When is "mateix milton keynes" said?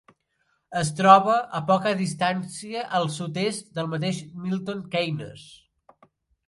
3.95-5.47